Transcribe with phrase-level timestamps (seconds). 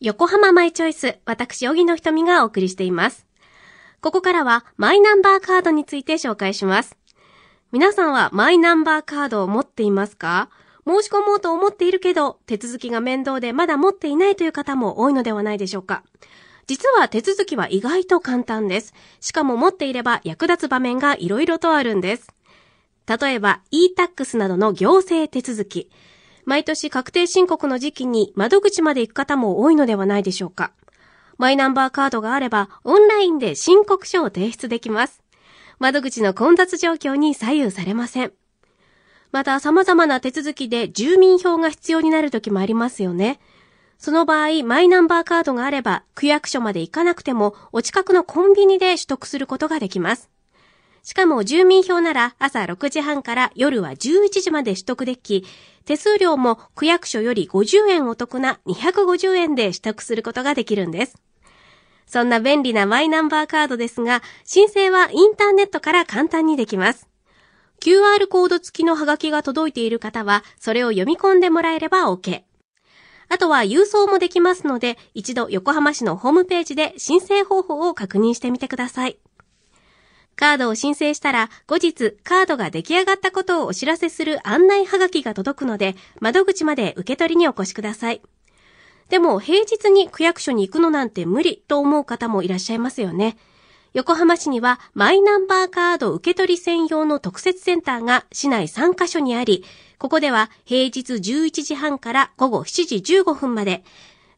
[0.00, 3.26] 横浜マイチョイス、私、小木の瞳がお送りしています。
[4.00, 6.96] ここからは、マイナンバーカードについて紹介します。
[7.70, 10.50] 皆さんはマイナンバーカードを持っていますか？
[10.86, 16.02] 申し込もうと思っているけど、手続きが面倒でまだ持っていないという方も多いのではないでしょうか。
[16.66, 18.94] 実は手続きは意外と簡単です。
[19.20, 22.28] しかも持っていれば役立つ場面が色々とあるんです。
[23.06, 25.90] 例えば、e-tax などの行政手続き。
[26.44, 30.72] 毎年確定申告の時期に窓口まで行く方も多いのではないでしょうか。
[31.38, 35.22] マイナンバーカードがあれば、オンラインで申告書を提出できます。
[35.78, 38.32] 窓口の混雑状況に左右されません。
[39.32, 43.40] また、様々な手続きで住民票が必要になる時もありますよね。
[43.98, 50.30] その場合、マイナンバーカードがあれば、区役所まで行かなくても、お近くのコンビニで取得することができます。
[51.04, 55.44] しかも住民票なら朝6時半から夜は11時まで取得でき、
[55.84, 61.20] 手数料も区役所より50円お得な250円で取得することができるんです。
[62.06, 67.06] そんな便利なマイナンバーカードですが、申請はインターネットから簡単にできます。
[67.82, 72.44] QR コード付きのハガキが届いている方は、それを読み込んでもらえれば OK。
[73.28, 79.18] あとは郵送もできますので、一度横浜市のホームページで申請方法を確認してみてください。
[80.36, 88.22] カードを申請したら、後日カードが出来上がったことをお知らせする案内はがきが届くので、窓口まで受け取りにお越しください。
[89.08, 93.36] でも、平日に区役所に行くのなんて無理と思う方もいらっしゃいますよね。
[93.94, 99.64] 横浜市にはマイナンバーカード受け取り専用の特設センターが市内3カ所にあり、
[99.98, 103.84] ここでは平日11時半から午後7時15分まで、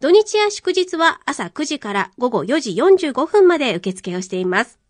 [0.00, 4.81] 土日や祝日は朝9時から午後4時45分まで受付をしています。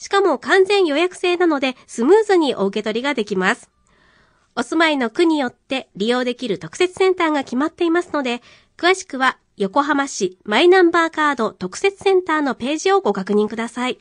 [0.00, 3.70] しかも完全予約制なのでスムーズにお受け取りができます。
[4.56, 8.40] お住まいの区によって利用できる特設センターが決まっていますので、
[8.76, 14.00] 詳しくは横浜市マイナンバーカード特設センターのページをご確認ください。